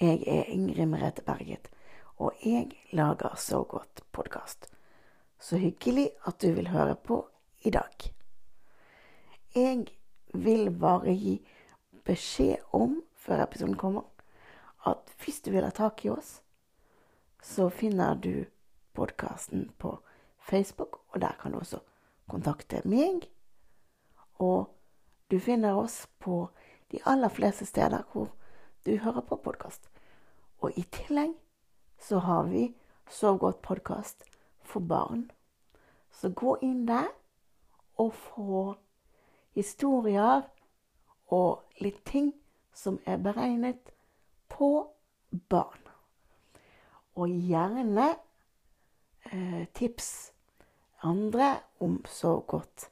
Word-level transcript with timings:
Jeg 0.00 0.22
er 0.26 0.46
Ingrid 0.48 0.86
Merete 0.88 1.20
Berget, 1.22 1.66
og 2.16 2.32
jeg 2.40 2.70
lager 2.96 3.34
Så 3.36 3.58
godt 3.68 4.00
podkast. 4.12 4.64
Så 5.38 5.58
hyggelig 5.60 6.10
at 6.24 6.40
du 6.40 6.54
vil 6.56 6.68
høre 6.68 6.94
på 6.96 7.28
i 7.62 7.70
dag. 7.70 7.92
Jeg 9.54 9.86
vil 10.32 10.70
bare 10.70 11.12
gi 11.12 11.34
beskjed 12.04 12.64
om, 12.72 13.02
før 13.12 13.42
episoden 13.44 13.76
kommer, 13.76 14.08
at 14.86 15.12
hvis 15.20 15.42
du 15.44 15.50
vil 15.50 15.68
ha 15.68 15.70
tak 15.70 16.04
i 16.04 16.08
oss, 16.08 16.40
så 17.42 17.68
finner 17.68 18.14
du 18.14 18.46
podkasten 18.96 19.68
på 19.78 19.98
Facebook, 20.40 21.02
og 21.12 21.20
der 21.20 21.36
kan 21.42 21.52
du 21.52 21.58
også 21.58 21.84
kontakte 22.28 22.80
meg. 22.88 23.28
Og 24.38 24.72
du 25.30 25.38
finner 25.38 25.76
oss 25.76 26.06
på 26.18 26.46
de 26.88 27.04
aller 27.04 27.28
fleste 27.28 27.68
steder 27.68 28.08
hvor 28.12 28.32
du 28.86 28.96
hører 28.96 29.20
på 29.20 29.36
podkast. 29.36 29.90
Og 30.60 30.72
i 30.78 30.82
tillegg 30.92 31.34
så 32.00 32.18
har 32.18 32.48
vi 32.48 32.74
Sov 33.10 33.38
godt 33.38 33.62
podkast 33.62 34.22
for 34.62 34.80
barn. 34.80 35.30
Så 36.10 36.30
gå 36.30 36.56
inn 36.62 36.86
der 36.86 37.08
og 37.98 38.12
få 38.14 38.74
historier 39.52 40.44
og 41.26 41.82
litt 41.82 42.04
ting 42.06 42.32
som 42.72 43.00
er 43.06 43.18
beregnet 43.18 43.90
på 44.48 44.86
barn. 45.50 45.82
Og 47.18 47.28
gjerne 47.28 48.12
eh, 49.32 49.66
tips 49.74 50.32
andre 51.02 51.56
om 51.80 51.98
Sov 52.06 52.46
godt 52.46 52.86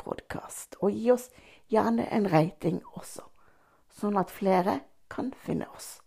podkast. 0.00 0.80
Og 0.80 0.96
gi 0.96 1.12
oss 1.12 1.28
gjerne 1.68 2.08
en 2.08 2.30
rating 2.32 2.80
også, 2.96 3.28
sånn 3.92 4.16
at 4.16 4.32
flere 4.32 4.80
kan 5.12 5.32
finne 5.44 5.68
oss. 5.76 6.00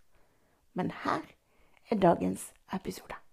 Men 0.73 0.91
her 1.03 1.21
er 1.89 1.95
dagens 1.95 2.53
episode. 2.73 3.24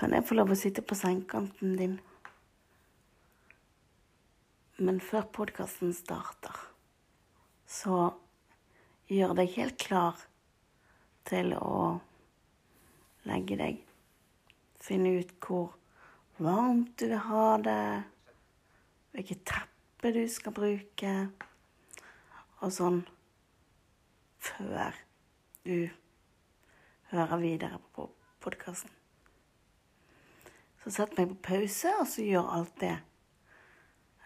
Kan 0.00 0.14
jeg 0.16 0.24
få 0.24 0.32
lov 0.38 0.48
å 0.48 0.56
sitte 0.56 0.80
på 0.80 0.96
sengekanten 0.96 1.74
din? 1.76 1.98
Men 4.80 4.96
før 5.04 5.26
podkasten 5.36 5.90
starter, 5.92 6.56
så 7.68 8.06
gjør 9.12 9.34
deg 9.36 9.50
helt 9.58 9.76
klar 9.82 10.22
til 11.28 11.52
å 11.52 11.98
legge 13.28 13.58
deg. 13.60 13.82
Finne 14.80 15.12
ut 15.18 15.34
hvor 15.44 15.74
varmt 16.38 16.94
du 16.96 17.04
vil 17.10 17.20
ha 17.26 17.44
det, 17.60 17.82
hvilket 19.12 19.42
teppe 19.50 20.14
du 20.16 20.22
skal 20.32 20.54
bruke, 20.56 21.12
og 22.64 22.72
sånn 22.72 23.02
før 24.48 24.96
du 25.68 25.76
hører 27.12 27.44
videre 27.44 27.82
på 27.92 28.08
podkasten. 28.40 28.96
Så 30.80 30.90
sett 30.94 31.16
meg 31.18 31.28
på 31.34 31.40
pause, 31.50 31.92
og 32.00 32.06
så 32.08 32.24
gjør 32.24 32.52
alt 32.56 32.76
det 32.80 32.94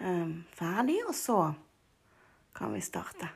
um, 0.00 0.44
ferdig, 0.54 1.00
og 1.08 1.14
så 1.18 1.38
kan 2.54 2.74
vi 2.74 2.82
starte. 2.84 3.30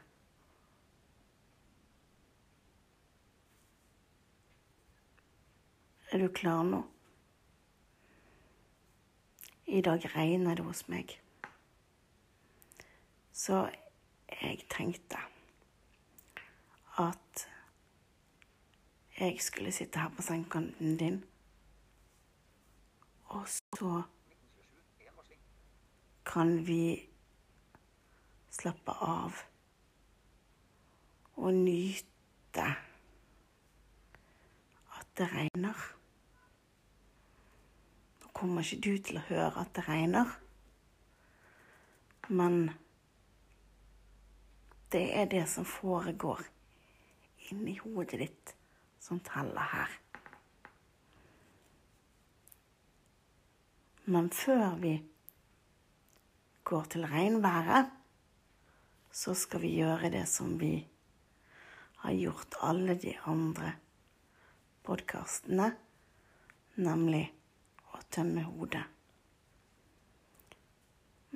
Er 6.12 6.22
du 6.22 6.28
klar 6.32 6.62
nå? 6.64 6.84
I 9.68 9.82
dag 9.84 10.06
regner 10.14 10.56
det 10.56 10.64
hos 10.64 10.86
meg. 10.88 11.18
Så 13.34 13.66
jeg 14.30 14.62
tenkte 14.72 15.20
at 16.98 17.44
jeg 19.18 19.36
skulle 19.42 19.74
sitte 19.74 20.00
her 20.00 20.14
på 20.14 20.24
sengekanten 20.24 20.96
din 20.96 21.20
og 23.38 23.48
så 23.48 24.02
kan 26.26 26.66
vi 26.66 27.08
slappe 28.50 28.92
av 29.04 29.36
og 31.38 31.54
nyte 31.54 32.64
at 34.98 35.12
det 35.20 35.28
regner. 35.30 35.84
Nå 38.18 38.32
kommer 38.34 38.66
ikke 38.66 38.82
du 38.88 38.98
til 39.06 39.20
å 39.20 39.26
høre 39.30 39.62
at 39.62 39.70
det 39.78 39.86
regner, 39.86 40.34
men 42.28 42.68
det 44.90 45.06
er 45.14 45.30
det 45.30 45.46
som 45.52 45.68
foregår 45.68 46.42
inni 47.52 47.78
hodet 47.84 48.24
ditt, 48.26 48.54
som 49.00 49.22
teller 49.22 49.72
her. 49.76 49.98
Men 54.08 54.30
før 54.32 54.78
vi 54.80 54.94
går 56.64 56.84
til 56.92 57.04
regnværet, 57.06 57.90
så 59.12 59.34
skal 59.36 59.60
vi 59.60 59.74
gjøre 59.76 60.08
det 60.14 60.24
som 60.28 60.54
vi 60.60 60.86
har 62.04 62.14
gjort 62.16 62.56
alle 62.64 62.94
de 63.02 63.12
andre 63.28 63.74
podkastene, 64.88 65.72
nemlig 66.80 67.26
å 67.92 68.00
tømme 68.08 68.46
hodet 68.46 68.86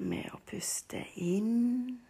med 0.01 0.33
å 0.33 0.41
puste 0.49 1.05
inn. 1.21 2.01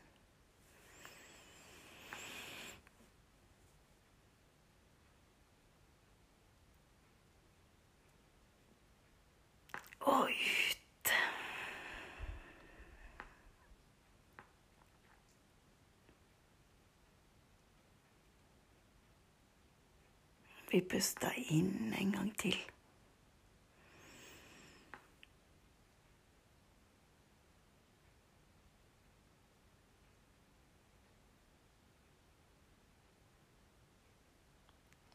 Og 10.02 10.28
ut. 10.30 10.82
Vi 20.72 20.80
puster 20.80 21.32
inn 21.36 21.94
en 21.98 22.12
gang 22.12 22.38
til. 22.38 22.56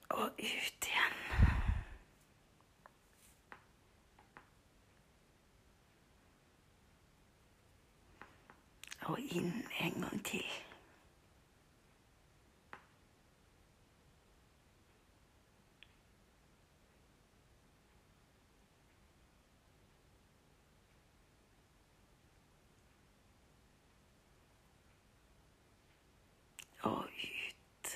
Og 0.10 0.30
ut 0.38 0.88
igjen. 0.92 1.18
Og 9.02 9.20
inn 9.20 9.54
en 9.82 10.02
gang 10.02 10.26
til. 10.26 10.46
Og 26.88 27.04
ut. 27.04 27.88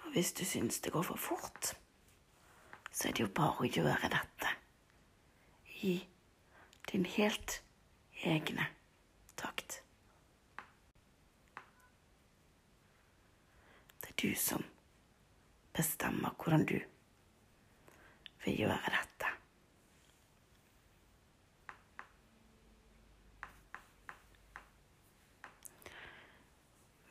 hvis 0.11 0.33
du 0.33 0.43
syns 0.45 0.79
det 0.83 0.91
går 0.91 1.03
for 1.07 1.19
fort 1.19 1.73
så 2.91 3.07
er 3.07 3.11
det 3.15 3.23
jo 3.23 3.31
bare 3.35 3.63
å 3.63 3.69
gjøre 3.71 4.09
dette 4.11 4.51
i 5.87 5.93
din 6.91 7.05
helt 7.07 7.61
egne 8.27 8.65
takt. 9.39 9.79
Det 14.01 14.11
er 14.11 14.17
du 14.21 14.35
som 14.37 14.65
bestemmer 15.73 16.35
hvordan 16.37 16.65
du 16.67 16.77
vil 18.45 18.59
gjøre 18.65 18.91
dette. 18.97 19.31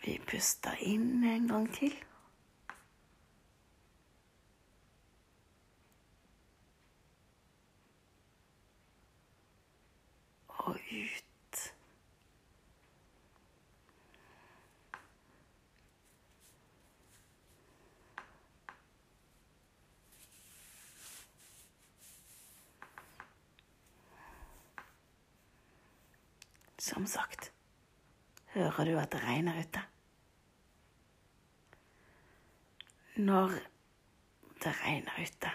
Vi 0.04 0.18
puster 0.26 0.76
inn 0.80 1.24
en 1.24 1.48
gang 1.48 1.66
til. 1.74 1.96
Og 10.48 10.76
ut. 10.76 11.30
Som 26.80 27.06
sagt, 27.06 27.52
hører 28.54 28.84
du 28.84 28.94
at 28.96 29.12
det 29.12 29.20
regner 29.20 29.58
ute? 29.60 29.80
Når 33.16 33.52
det 34.64 34.72
regner 34.80 35.20
ute, 35.20 35.50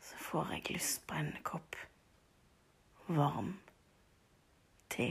så 0.00 0.18
får 0.18 0.50
jeg 0.56 0.74
lyst 0.74 1.06
på 1.06 1.14
en 1.14 1.30
kopp 1.46 1.78
varm 3.06 3.52
te. 4.90 5.08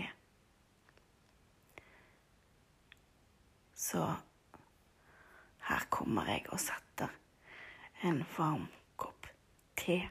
Så 3.71 4.03
her 5.71 5.87
kommer 5.95 6.27
jeg 6.27 6.43
og 6.51 6.59
setter 6.59 7.07
en 8.03 8.25
varm 8.35 8.67
kopp 8.99 9.31
te 9.79 10.01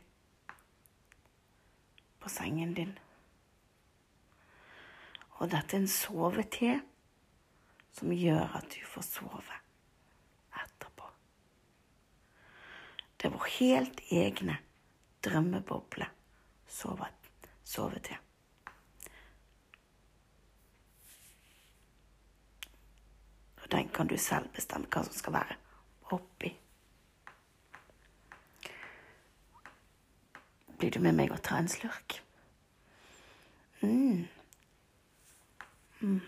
på 2.25 2.33
sengen 2.41 2.73
din. 2.73 2.97
Og 5.43 5.51
dette 5.51 5.75
er 5.75 5.83
en 5.83 5.91
sovete 5.91 6.77
som 7.97 8.13
gjør 8.15 8.53
at 8.61 8.69
du 8.71 8.83
får 8.87 9.03
sove 9.03 9.57
etterpå. 10.61 11.09
Det 13.19 13.27
er 13.27 13.33
vår 13.35 13.49
helt 13.57 14.03
egne 14.15 14.61
drømmeboble 15.27 16.07
sovete. 16.71 18.19
Og 23.63 23.67
den 23.75 23.91
kan 23.91 24.07
du 24.07 24.15
selv 24.19 24.47
bestemme 24.55 24.87
hva 24.93 25.03
som 25.09 25.17
skal 25.17 25.35
være 25.41 25.57
oppi. 26.15 26.53
Blir 30.79 30.95
du 30.95 31.01
med 31.03 31.19
meg 31.19 31.35
og 31.35 31.43
tar 31.43 31.65
en 31.65 31.71
slurk? 31.71 32.21
Mm. 33.83 34.23
Mm. 36.03 36.21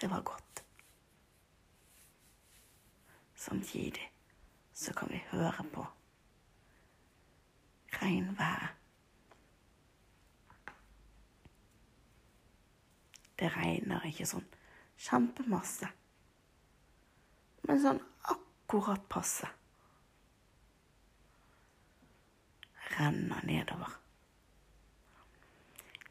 Det 0.00 0.10
var 0.10 0.22
godt. 0.22 0.64
Samtidig 3.34 4.12
så 4.72 4.94
kan 4.94 5.08
vi 5.10 5.24
høre 5.30 5.64
på 5.74 5.86
regnværet. 8.02 8.68
Det 13.38 13.48
regner 13.56 14.04
ikke 14.06 14.26
sånn 14.28 14.44
kjempemasse, 15.02 15.88
men 17.66 17.80
sånn 17.82 17.98
akkurat 18.30 19.02
passe. 19.10 19.48
Renner 22.92 23.42
nedover. 23.48 23.98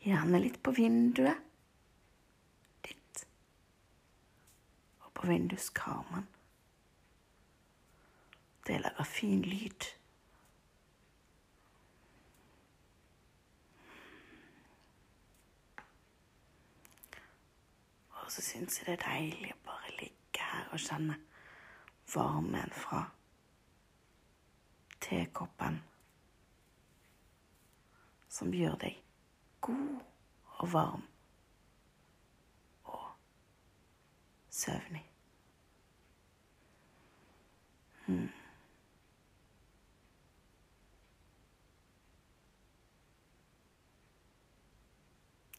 Gjerne 0.01 0.41
litt 0.43 0.57
på 0.65 0.73
vinduet 0.75 1.39
ditt 2.83 3.23
og 5.05 5.10
på 5.21 5.27
vinduskarmen. 5.27 6.27
Det 8.67 8.81
lager 8.81 9.03
fin 9.03 9.41
lyd. 9.41 9.85
Og 18.09 18.31
så 18.31 18.41
syns 18.41 18.79
jeg 18.79 18.87
det 18.87 18.93
er 18.93 19.05
deilig 19.05 19.53
å 19.53 19.61
bare 19.65 19.93
ligge 19.99 20.49
her 20.53 20.73
og 20.73 20.81
kjenne 20.81 21.17
varmen 22.15 22.73
fra 22.73 23.03
tekoppen 25.01 25.81
som 28.31 28.53
gjør 28.55 28.77
deg 28.87 28.97
god 29.61 30.01
og 30.61 30.73
varm 30.73 31.07
og 32.83 33.07
søvnig. 34.49 35.10
Mm. 38.11 38.29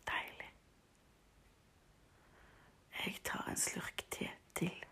Deilig. 0.07 0.51
Jeg 3.05 3.15
tar 3.25 3.49
en 3.49 3.57
slurk 3.57 4.05
te 4.11 4.29
til. 4.55 4.85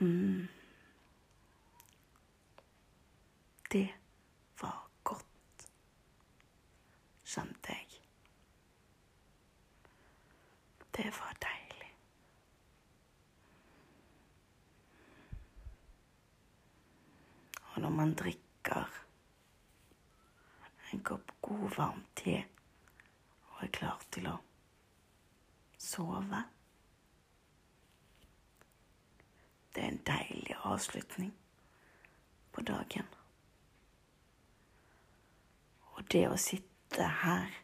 Mm. 0.00 0.48
Det 3.72 3.88
var 4.60 4.90
godt, 5.04 5.68
skjønte 7.24 7.72
jeg. 7.78 8.02
Det 10.96 11.06
var 11.20 11.36
deilig. 11.46 11.94
Og 17.71 17.71
når 17.82 17.90
man 17.90 18.14
drikker 18.14 18.98
en 20.92 21.00
kopp 21.04 21.32
god, 21.40 21.68
varm 21.76 22.02
te 22.14 22.36
og 23.50 23.62
er 23.66 23.72
klar 23.74 24.02
til 24.14 24.28
å 24.30 24.36
sove 25.82 26.42
Det 29.72 29.82
er 29.82 29.88
en 29.88 30.02
deilig 30.06 30.56
avslutning 30.68 31.32
på 32.52 32.60
dagen. 32.68 33.06
Og 35.96 36.04
det 36.12 36.26
å 36.28 36.36
sitte 36.36 37.06
her 37.22 37.54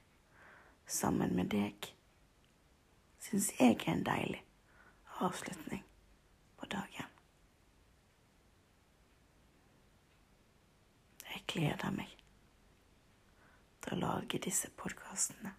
sammen 0.89 1.35
med 1.37 1.53
deg 1.53 1.91
syns 3.29 3.51
jeg 3.59 3.77
er 3.77 3.93
en 3.93 4.07
deilig 4.07 4.41
avslutning 5.21 5.85
på 6.57 6.67
dagen. 6.73 7.13
Jeg 11.29 11.38
gleder 11.49 11.95
meg 11.95 12.13
til 13.85 13.97
å 13.97 14.01
lage 14.03 14.41
disse 14.45 14.69
podkastene. 14.77 15.55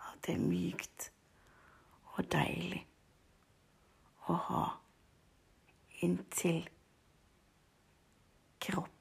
at 0.07 0.17
det 0.25 0.33
er 0.37 0.43
mykt 0.43 1.11
og 2.15 2.21
deilig 2.31 2.83
å 4.31 4.33
ha 4.47 4.63
inntil 6.05 6.63
kroppen. 8.63 8.94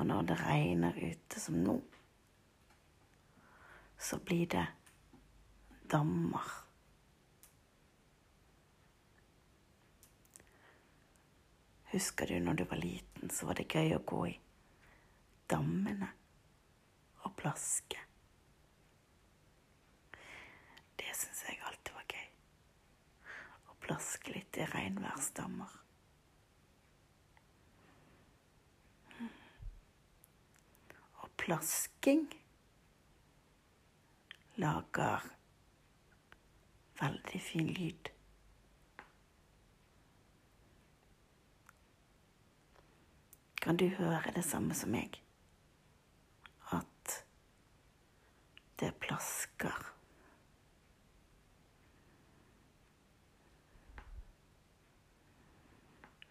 Og 0.00 0.06
når 0.08 0.22
det 0.30 0.38
regner 0.40 0.96
ute 0.96 1.40
som 1.40 1.58
nå, 1.60 1.76
så 4.00 4.16
blir 4.24 4.46
det 4.48 4.64
dammer. 5.92 6.46
Husker 11.90 12.26
du 12.26 12.38
når 12.40 12.62
du 12.62 12.64
var 12.70 12.80
liten, 12.80 13.30
så 13.30 13.50
var 13.50 13.58
det 13.58 13.68
gøy 13.74 13.92
å 13.96 14.04
gå 14.06 14.22
i 14.30 14.38
dammene 15.50 16.08
og 17.26 17.34
plaske. 17.36 17.98
Det 20.96 21.12
syns 21.18 21.44
jeg 21.48 21.60
alltid 21.66 21.92
var 21.98 22.08
gøy. 22.14 22.26
Å 23.68 23.78
plaske 23.84 24.32
litt 24.32 24.62
i 24.62 24.68
regnværsdammer. 24.70 25.76
Og 31.20 31.29
plasking 31.40 32.28
lager 34.60 35.20
veldig 37.00 37.40
fin 37.40 37.66
lyd. 37.66 38.10
Kan 43.60 43.76
du 43.76 43.88
høre 43.88 44.32
det 44.36 44.44
samme 44.44 44.76
som 44.76 44.92
meg? 44.92 45.16
At 46.76 47.16
det 48.80 48.92
plasker. 49.00 49.90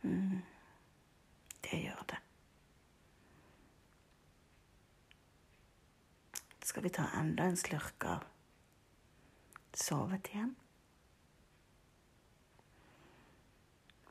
Mm, 0.01 0.41
det 1.65 1.83
gjør 1.83 2.01
det. 2.13 2.21
Skal 6.79 6.89
vi 6.89 6.95
ta 6.95 7.05
enda 7.19 7.43
en 7.43 7.57
slurk 7.57 8.05
av 8.05 8.23
sovet 9.73 10.27
igjen? 10.27 10.53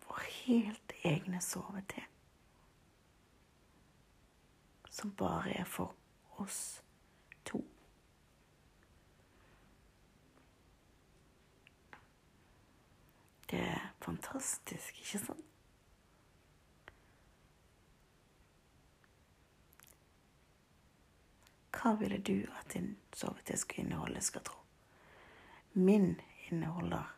Vår 0.02 0.26
helt 0.44 0.92
egne 1.00 1.40
sovete. 1.40 2.04
Som 4.90 5.14
bare 5.16 5.56
er 5.62 5.64
for 5.64 5.96
oss 6.44 6.82
to. 7.48 7.64
Det 13.48 13.64
er 13.64 13.92
fantastisk, 14.04 15.00
ikke 15.06 15.24
sant? 15.24 15.47
Hva 21.78 21.94
ville 21.94 22.18
du 22.18 22.46
at 22.58 22.72
din 22.74 22.96
sovete 23.14 23.56
skulle 23.56 23.84
inneholde, 23.86 24.20
skal 24.20 24.42
tro? 24.42 24.58
Min 25.72 26.20
inneholder 26.50 27.14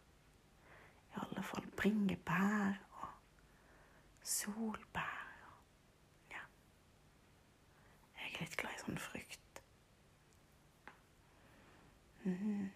i 1.11 1.21
alle 1.23 1.43
fall 1.43 1.65
bringebær 1.77 2.77
og 3.01 3.09
solbær. 4.23 5.17
Ja. 6.31 6.43
Jeg 8.19 8.27
er 8.35 8.37
litt 8.43 8.59
glad 8.61 8.77
i 8.77 8.83
sånn 8.83 9.01
frukt. 9.01 9.63
Mm. 12.29 12.69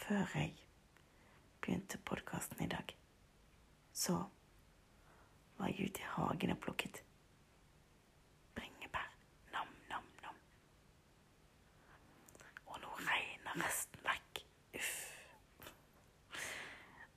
Før 0.00 0.24
jeg 0.34 0.56
begynte 1.60 2.00
podkasten 2.08 2.64
i 2.64 2.72
dag, 2.72 2.96
så 3.92 4.22
var 5.58 5.66
jeg 5.66 5.90
ute 5.90 6.00
i 6.00 6.10
hagen 6.14 6.50
og 6.50 6.58
plukket 6.62 7.02
bringebær. 8.54 9.10
Nam, 9.52 9.70
nam, 9.90 10.04
nam. 10.22 10.36
Og 12.66 12.80
nå 12.82 12.92
regner 13.06 13.62
resten 13.64 14.04
vekk. 14.06 14.42
Uff. 14.78 14.92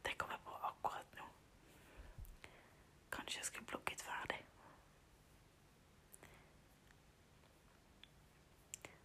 Det 0.05 0.17
kom 0.17 0.33
jeg 0.33 0.41
på 0.45 0.57
akkurat 0.71 1.19
nå. 1.19 1.27
Kanskje 3.13 3.39
jeg 3.39 3.49
skulle 3.51 3.69
plukket 3.73 4.01
ferdig. 4.01 4.41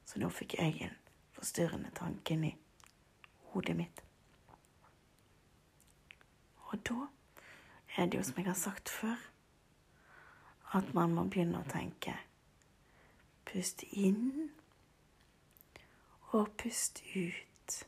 Så 0.07 0.23
nå 0.23 0.31
fikk 0.33 0.57
jeg 0.57 0.81
en 0.89 0.97
forstyrrende 1.37 1.93
tanke 1.95 2.39
i 2.41 2.55
hodet 3.53 3.77
mitt. 3.77 4.03
Og 6.67 6.81
da 6.89 7.07
er 7.97 8.07
det 8.07 8.19
jo 8.19 8.23
som 8.23 8.39
jeg 8.39 8.47
har 8.47 8.59
sagt 8.61 8.89
før, 8.89 9.17
at 10.75 10.95
man 10.95 11.15
må 11.15 11.25
begynne 11.25 11.63
å 11.63 11.71
tenke 11.71 12.17
Pust 13.47 13.85
inn 13.95 14.51
og 16.35 16.51
pust 16.59 17.03
ut. 17.15 17.87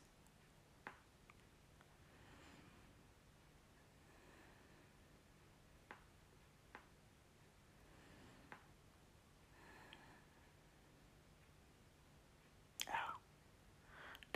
Ja, 12.86 12.92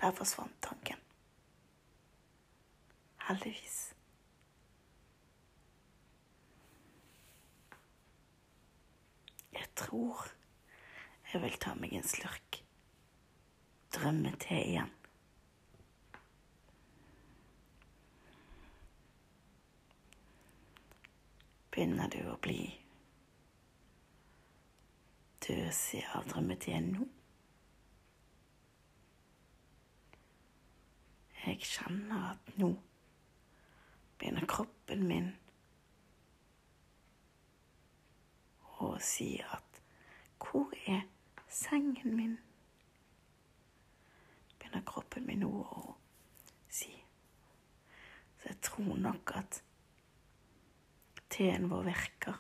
der 0.01 0.11
forsvant 0.11 0.59
tanken. 0.63 0.97
Heldigvis. 3.29 3.95
Jeg 9.53 9.62
tror 9.77 10.27
jeg 11.33 11.43
vil 11.43 11.57
ta 11.61 11.75
meg 11.79 11.95
en 11.97 12.05
slurk 12.05 12.59
drømmete 13.93 14.59
igjen. 14.59 14.93
Begynner 21.73 22.11
du 22.13 22.21
å 22.29 22.37
bli 22.45 22.61
døsig 25.47 26.03
av 26.13 26.29
drømmeteen 26.29 26.93
nå? 26.93 27.09
Jeg 31.43 31.65
kjenner 31.67 32.35
at 32.35 32.53
nå 32.61 32.75
begynner 34.21 34.47
kroppen 34.47 35.09
min 35.09 35.33
å 39.03 39.05
si 39.05 39.33
at 39.43 39.81
hvor 40.43 40.71
er 40.87 41.03
sengen 41.51 42.15
min? 42.17 42.39
Begynner 44.59 44.85
kroppen 44.87 45.27
min 45.27 45.43
nå 45.43 45.51
å 45.51 45.97
si. 46.71 46.93
Så 48.39 48.53
jeg 48.53 48.61
tror 48.63 48.97
nok 49.03 49.35
at 49.41 49.63
teen 51.33 51.69
vår 51.71 51.87
virker. 51.91 52.39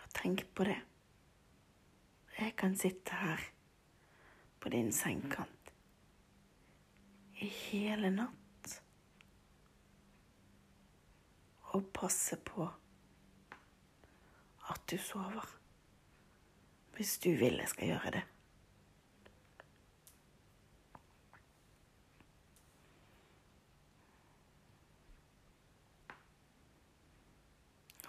Og 0.00 0.10
tenk 0.20 0.44
på 0.54 0.68
det. 0.68 0.80
Jeg 2.40 2.54
kan 2.56 2.76
sitte 2.76 3.16
her 3.20 3.48
på 4.60 4.70
din 4.72 4.92
sengekant 4.92 5.72
i 7.40 7.48
hele 7.48 8.10
natt 8.12 8.39
og 11.70 11.86
passe 11.94 12.36
på 12.36 12.66
at 14.70 14.80
du 14.90 14.98
sover. 14.98 15.56
Hvis 16.96 17.18
du 17.18 17.30
vil 17.30 17.58
jeg 17.62 17.68
skal 17.68 17.86
gjøre 17.86 18.10
det. 18.10 18.22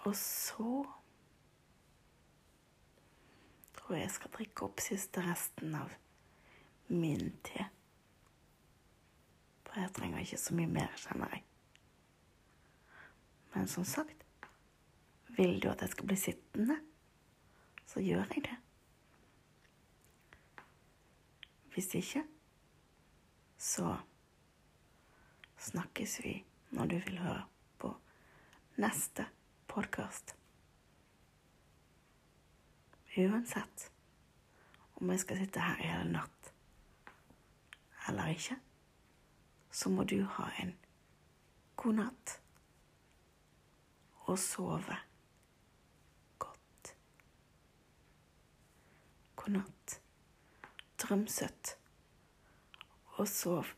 Og 0.02 0.16
så 0.16 0.86
tror 3.74 3.94
jeg 3.94 4.02
jeg 4.02 4.10
skal 4.10 4.34
drikke 4.34 4.66
opp 4.66 4.82
siste 4.82 5.22
resten 5.22 5.76
av 5.78 5.94
min 6.90 7.30
te. 7.46 7.68
For 9.62 9.80
jeg 9.80 9.94
trenger 9.96 10.26
ikke 10.26 10.42
så 10.42 10.58
mye 10.58 10.74
mer, 10.74 10.98
kjenner 10.98 11.36
jeg. 11.36 11.51
Men 13.54 13.68
som 13.68 13.84
sagt, 13.84 14.24
vil 15.36 15.60
du 15.62 15.68
at 15.70 15.80
jeg 15.80 15.92
skal 15.92 16.06
bli 16.06 16.16
sittende, 16.16 16.76
så 17.86 18.00
gjør 18.00 18.24
jeg 18.34 18.44
det. 18.48 18.58
Hvis 21.72 21.94
ikke, 21.94 22.24
så 23.58 23.96
snakkes 25.58 26.18
vi 26.24 26.34
når 26.70 26.86
du 26.86 26.96
vil 27.06 27.18
høre 27.18 27.44
på 27.78 27.94
neste 28.76 29.26
podkast. 29.68 30.34
Uansett 33.16 33.90
om 34.96 35.10
jeg 35.10 35.20
skal 35.20 35.40
sitte 35.40 35.60
her 35.60 35.80
i 35.80 35.88
hele 35.88 36.12
natt 36.12 36.52
eller 38.08 38.32
ikke, 38.34 38.56
så 39.70 39.90
må 39.92 40.04
du 40.04 40.22
ha 40.24 40.48
en 40.60 40.74
god 41.76 42.00
natt 42.00 42.41
og 44.32 44.38
sove 44.40 44.96
godt. 46.40 46.94
God 49.36 49.56
natt. 49.58 49.98
Drøm 51.02 51.26
søtt 51.28 51.76
og 53.18 53.28
sov 53.28 53.68